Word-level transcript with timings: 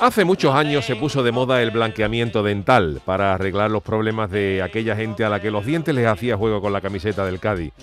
Hace 0.00 0.24
muchos 0.24 0.54
años 0.54 0.86
se 0.86 0.96
puso 0.96 1.22
de 1.22 1.30
moda 1.30 1.60
el 1.60 1.72
blanqueamiento 1.72 2.42
dental 2.42 3.02
para 3.04 3.34
arreglar 3.34 3.70
los 3.70 3.82
problemas 3.82 4.30
de 4.30 4.62
aquella 4.62 4.96
gente 4.96 5.26
a 5.26 5.28
la 5.28 5.40
que 5.40 5.50
los 5.50 5.66
dientes 5.66 5.94
les 5.94 6.06
hacía 6.06 6.38
juego 6.38 6.62
con 6.62 6.72
la 6.72 6.80
camiseta 6.80 7.26
del 7.26 7.38
Cádiz. 7.38 7.74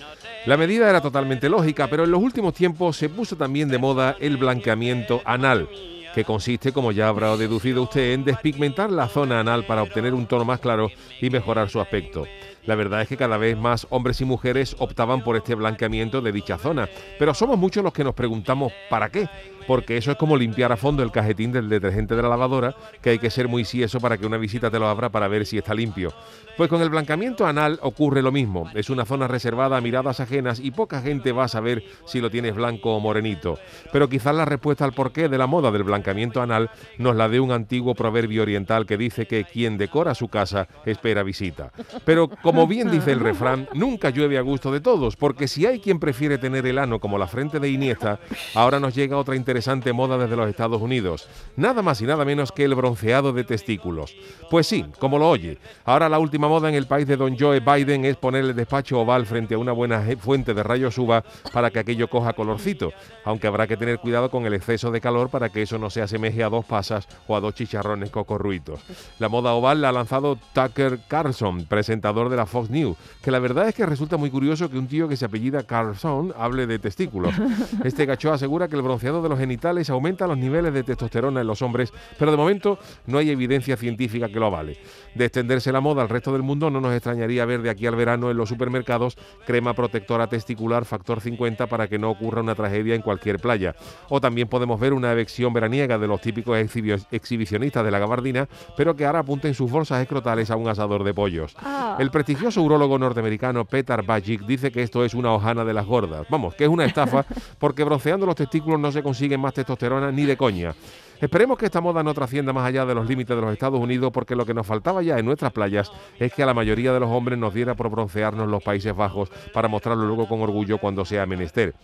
La 0.44 0.56
medida 0.56 0.90
era 0.90 1.00
totalmente 1.00 1.48
lógica, 1.48 1.86
pero 1.86 2.02
en 2.02 2.10
los 2.10 2.20
últimos 2.20 2.54
tiempos 2.54 2.96
se 2.96 3.08
puso 3.08 3.36
también 3.36 3.68
de 3.68 3.78
moda 3.78 4.16
el 4.18 4.36
blanqueamiento 4.36 5.22
anal, 5.24 5.68
que 6.12 6.24
consiste, 6.24 6.72
como 6.72 6.90
ya 6.90 7.06
habrá 7.06 7.36
deducido 7.36 7.84
usted, 7.84 8.14
en 8.14 8.24
despigmentar 8.24 8.90
la 8.90 9.06
zona 9.06 9.38
anal 9.38 9.64
para 9.64 9.84
obtener 9.84 10.12
un 10.12 10.26
tono 10.26 10.44
más 10.44 10.58
claro 10.58 10.90
y 11.20 11.30
mejorar 11.30 11.70
su 11.70 11.80
aspecto. 11.80 12.26
La 12.66 12.74
verdad 12.74 13.00
es 13.00 13.08
que 13.08 13.16
cada 13.16 13.36
vez 13.36 13.56
más 13.56 13.86
hombres 13.90 14.20
y 14.20 14.24
mujeres 14.24 14.74
optaban 14.80 15.22
por 15.22 15.36
este 15.36 15.54
blanqueamiento 15.54 16.20
de 16.20 16.32
dicha 16.32 16.58
zona, 16.58 16.88
pero 17.16 17.32
somos 17.32 17.56
muchos 17.56 17.84
los 17.84 17.92
que 17.92 18.02
nos 18.02 18.14
preguntamos 18.14 18.72
¿para 18.90 19.08
qué? 19.08 19.28
Porque 19.68 19.98
eso 19.98 20.10
es 20.10 20.16
como 20.16 20.34
limpiar 20.38 20.72
a 20.72 20.78
fondo 20.78 21.02
el 21.02 21.12
cajetín 21.12 21.52
del 21.52 21.68
detergente 21.68 22.16
de 22.16 22.22
la 22.22 22.30
lavadora, 22.30 22.74
que 23.02 23.10
hay 23.10 23.18
que 23.18 23.28
ser 23.28 23.48
muy 23.48 23.66
sieso 23.66 24.00
para 24.00 24.16
que 24.16 24.24
una 24.24 24.38
visita 24.38 24.70
te 24.70 24.78
lo 24.78 24.88
abra 24.88 25.10
para 25.10 25.28
ver 25.28 25.44
si 25.44 25.58
está 25.58 25.74
limpio. 25.74 26.10
Pues 26.56 26.70
con 26.70 26.80
el 26.80 26.88
blancamiento 26.88 27.46
anal 27.46 27.78
ocurre 27.82 28.22
lo 28.22 28.32
mismo. 28.32 28.68
Es 28.74 28.88
una 28.88 29.04
zona 29.04 29.28
reservada 29.28 29.76
a 29.76 29.80
miradas 29.82 30.20
ajenas 30.20 30.58
y 30.58 30.70
poca 30.70 31.02
gente 31.02 31.32
va 31.32 31.44
a 31.44 31.48
saber 31.48 31.84
si 32.06 32.20
lo 32.20 32.30
tienes 32.30 32.54
blanco 32.54 32.96
o 32.96 32.98
morenito. 32.98 33.58
Pero 33.92 34.08
quizás 34.08 34.34
la 34.34 34.46
respuesta 34.46 34.86
al 34.86 34.94
porqué 34.94 35.28
de 35.28 35.38
la 35.38 35.46
moda 35.46 35.70
del 35.70 35.84
blancamiento 35.84 36.40
anal 36.40 36.70
nos 36.96 37.14
la 37.14 37.28
dé 37.28 37.38
un 37.38 37.52
antiguo 37.52 37.94
proverbio 37.94 38.42
oriental 38.42 38.86
que 38.86 38.96
dice 38.96 39.26
que 39.26 39.44
quien 39.44 39.76
decora 39.76 40.14
su 40.14 40.28
casa 40.28 40.66
espera 40.86 41.22
visita. 41.22 41.72
Pero 42.06 42.28
como 42.28 42.66
bien 42.66 42.90
dice 42.90 43.12
el 43.12 43.20
refrán, 43.20 43.68
nunca 43.74 44.08
llueve 44.08 44.38
a 44.38 44.42
gusto 44.42 44.72
de 44.72 44.80
todos, 44.80 45.14
porque 45.14 45.46
si 45.46 45.66
hay 45.66 45.78
quien 45.78 46.00
prefiere 46.00 46.38
tener 46.38 46.66
el 46.66 46.78
ano 46.78 46.98
como 46.98 47.18
la 47.18 47.26
frente 47.26 47.60
de 47.60 47.68
Iniesta, 47.68 48.18
ahora 48.54 48.80
nos 48.80 48.94
llega 48.94 49.18
otra 49.18 49.36
interesante 49.36 49.57
interesante 49.58 49.92
moda 49.92 50.16
desde 50.16 50.36
los 50.36 50.48
Estados 50.48 50.80
Unidos. 50.80 51.26
Nada 51.56 51.82
más 51.82 52.00
y 52.00 52.04
nada 52.04 52.24
menos 52.24 52.52
que 52.52 52.62
el 52.62 52.76
bronceado 52.76 53.32
de 53.32 53.42
testículos. 53.42 54.14
Pues 54.52 54.68
sí, 54.68 54.84
como 55.00 55.18
lo 55.18 55.28
oye. 55.28 55.58
Ahora 55.84 56.08
la 56.08 56.20
última 56.20 56.46
moda 56.46 56.68
en 56.68 56.76
el 56.76 56.86
país 56.86 57.08
de 57.08 57.16
don 57.16 57.36
Joe 57.36 57.58
Biden 57.58 58.04
es 58.04 58.16
poner 58.16 58.44
el 58.44 58.54
despacho 58.54 59.00
oval 59.00 59.26
frente 59.26 59.56
a 59.56 59.58
una 59.58 59.72
buena 59.72 60.00
fuente 60.20 60.54
de 60.54 60.62
rayos 60.62 60.96
UVA 60.96 61.24
para 61.52 61.70
que 61.70 61.80
aquello 61.80 62.08
coja 62.08 62.34
colorcito. 62.34 62.92
Aunque 63.24 63.48
habrá 63.48 63.66
que 63.66 63.76
tener 63.76 63.98
cuidado 63.98 64.30
con 64.30 64.46
el 64.46 64.54
exceso 64.54 64.92
de 64.92 65.00
calor 65.00 65.28
para 65.28 65.48
que 65.48 65.62
eso 65.62 65.76
no 65.76 65.90
se 65.90 66.02
asemeje 66.02 66.44
a 66.44 66.48
dos 66.48 66.64
pasas 66.64 67.08
o 67.26 67.34
a 67.34 67.40
dos 67.40 67.54
chicharrones 67.54 68.10
cocorruitos. 68.10 68.78
La 69.18 69.28
moda 69.28 69.54
oval 69.54 69.80
la 69.80 69.88
ha 69.88 69.92
lanzado 69.92 70.38
Tucker 70.54 71.00
Carlson, 71.08 71.64
presentador 71.64 72.28
de 72.28 72.36
la 72.36 72.46
Fox 72.46 72.70
News, 72.70 72.96
que 73.22 73.32
la 73.32 73.40
verdad 73.40 73.68
es 73.68 73.74
que 73.74 73.84
resulta 73.86 74.16
muy 74.16 74.30
curioso 74.30 74.70
que 74.70 74.78
un 74.78 74.86
tío 74.86 75.08
que 75.08 75.16
se 75.16 75.24
apellida 75.24 75.64
Carlson 75.64 76.32
hable 76.38 76.68
de 76.68 76.78
testículos. 76.78 77.34
Este 77.84 78.06
gacho 78.06 78.32
asegura 78.32 78.68
que 78.68 78.76
el 78.76 78.82
bronceado 78.82 79.22
de 79.22 79.28
los 79.28 79.40
genitales 79.48 79.88
aumenta 79.88 80.26
los 80.26 80.36
niveles 80.36 80.74
de 80.74 80.82
testosterona 80.82 81.40
en 81.40 81.46
los 81.46 81.62
hombres, 81.62 81.90
pero 82.18 82.30
de 82.30 82.36
momento 82.36 82.78
no 83.06 83.16
hay 83.16 83.30
evidencia 83.30 83.78
científica 83.78 84.28
que 84.28 84.38
lo 84.38 84.46
avale. 84.46 84.76
De 85.14 85.24
extenderse 85.24 85.72
la 85.72 85.80
moda 85.80 86.02
al 86.02 86.10
resto 86.10 86.32
del 86.32 86.42
mundo, 86.42 86.68
no 86.68 86.82
nos 86.82 86.92
extrañaría 86.92 87.46
ver 87.46 87.62
de 87.62 87.70
aquí 87.70 87.86
al 87.86 87.96
verano 87.96 88.30
en 88.30 88.36
los 88.36 88.50
supermercados 88.50 89.16
crema 89.46 89.72
protectora 89.72 90.26
testicular 90.26 90.84
factor 90.84 91.22
50 91.22 91.66
para 91.66 91.88
que 91.88 91.98
no 91.98 92.10
ocurra 92.10 92.42
una 92.42 92.54
tragedia 92.54 92.94
en 92.94 93.00
cualquier 93.00 93.38
playa. 93.38 93.74
O 94.10 94.20
también 94.20 94.48
podemos 94.48 94.78
ver 94.78 94.92
una 94.92 95.12
elección 95.12 95.54
veraniega 95.54 95.96
de 95.96 96.06
los 96.06 96.20
típicos 96.20 96.58
exhibicionistas 96.58 97.84
de 97.84 97.90
la 97.90 97.98
gabardina, 97.98 98.48
pero 98.76 98.94
que 98.94 99.06
ahora 99.06 99.20
apunten 99.20 99.54
sus 99.54 99.70
bolsas 99.70 100.02
escrotales 100.02 100.50
a 100.50 100.56
un 100.56 100.68
asador 100.68 101.04
de 101.04 101.14
pollos. 101.14 101.56
Ah. 101.58 101.96
El 101.98 102.10
prestigioso 102.10 102.62
urólogo 102.62 102.98
norteamericano 102.98 103.64
Peter 103.64 104.02
Bajic 104.02 104.42
dice 104.42 104.70
que 104.70 104.82
esto 104.82 105.06
es 105.06 105.14
una 105.14 105.32
hojana 105.32 105.64
de 105.64 105.72
las 105.72 105.86
gordas. 105.86 106.26
Vamos, 106.28 106.54
que 106.54 106.64
es 106.64 106.70
una 106.70 106.84
estafa 106.84 107.24
porque 107.58 107.82
bronceando 107.82 108.26
los 108.26 108.36
testículos 108.36 108.78
no 108.78 108.92
se 108.92 109.02
consigue 109.02 109.37
más 109.40 109.54
testosterona 109.54 110.12
ni 110.12 110.24
de 110.24 110.36
coña. 110.36 110.74
Esperemos 111.20 111.58
que 111.58 111.66
esta 111.66 111.80
moda 111.80 112.04
no 112.04 112.14
trascienda 112.14 112.52
más 112.52 112.64
allá 112.64 112.86
de 112.86 112.94
los 112.94 113.08
límites 113.08 113.34
de 113.34 113.42
los 113.42 113.52
Estados 113.52 113.80
Unidos 113.80 114.12
porque 114.12 114.36
lo 114.36 114.46
que 114.46 114.54
nos 114.54 114.64
faltaba 114.64 115.02
ya 115.02 115.18
en 115.18 115.26
nuestras 115.26 115.52
playas 115.52 115.90
es 116.16 116.32
que 116.32 116.44
a 116.44 116.46
la 116.46 116.54
mayoría 116.54 116.92
de 116.92 117.00
los 117.00 117.10
hombres 117.10 117.36
nos 117.36 117.52
diera 117.52 117.74
por 117.74 117.90
broncearnos 117.90 118.46
los 118.46 118.62
Países 118.62 118.94
Bajos 118.94 119.28
para 119.52 119.66
mostrarlo 119.66 120.06
luego 120.06 120.28
con 120.28 120.40
orgullo 120.42 120.78
cuando 120.78 121.04
sea 121.04 121.26
menester. 121.26 121.74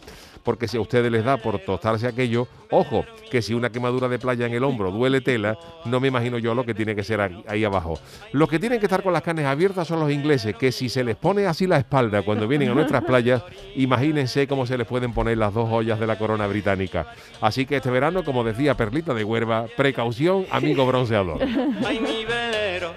Porque 0.45 0.69
si 0.69 0.77
a 0.77 0.81
ustedes 0.81 1.11
les 1.11 1.25
da 1.25 1.39
por 1.39 1.59
tostarse 1.59 2.07
aquello, 2.07 2.47
ojo, 2.71 3.05
que 3.31 3.43
si 3.43 3.55
una 3.55 3.71
quemadura 3.71 4.09
de 4.09 4.19
playa 4.19 4.47
en 4.47 4.53
el 4.53 4.63
hombro 4.63 4.93
duele 4.93 5.21
tela, 5.21 5.59
no 5.87 5.99
me 5.99 6.09
imagino 6.09 6.39
yo 6.39 6.55
lo 6.55 6.65
que 6.65 6.75
tiene 6.75 6.95
que 6.95 7.03
ser 7.03 7.21
ahí 7.49 7.65
abajo. 7.65 7.99
Los 8.33 8.49
que 8.49 8.61
tienen 8.61 8.79
que 8.79 8.87
estar 8.87 9.03
con 9.03 9.15
las 9.15 9.23
carnes 9.23 9.47
abiertas 9.47 9.89
son 9.89 9.99
los 10.01 10.13
ingleses, 10.13 10.55
que 10.55 10.71
si 10.71 10.89
se 10.89 11.03
les 11.03 11.17
pone 11.17 11.47
así 11.47 11.67
la 11.67 11.79
espalda 11.79 12.23
cuando 12.23 12.47
vienen 12.47 12.69
a 12.69 12.75
nuestras 12.75 13.03
playas, 13.03 13.43
imagínense 13.75 14.47
cómo 14.47 14.67
se 14.67 14.79
les 14.79 14.87
pueden 14.87 15.13
poner 15.13 15.39
las 15.39 15.53
dos 15.53 15.69
joyas 15.69 15.99
de 15.99 16.07
la 16.07 16.19
corona 16.19 16.47
británica. 16.47 17.07
Así 17.41 17.67
que 17.67 17.77
este 17.77 17.91
verano, 17.91 18.25
como 18.25 18.45
decía 18.45 18.75
Perlita 18.75 19.15
de 19.15 19.25
Huerva, 19.25 19.67
precaución, 19.77 20.47
amigo 20.51 20.87
bronceador. 20.87 21.41
Ay, 21.87 22.01
mi 22.01 22.25
velero, 22.25 22.95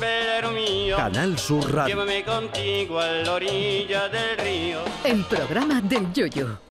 velero 0.00 0.50
mío. 0.52 0.96
Canal 0.96 1.38
Sur 1.38 1.72
Radio. 1.72 1.94
Llévame 1.94 2.24
contigo 2.24 2.98
a 2.98 3.06
la 3.06 3.32
orilla 3.32 4.08
del 4.08 4.38
río. 4.38 4.78
El 5.04 5.24
programa 5.24 5.80
del 5.80 6.12
Yoyo. 6.12 6.60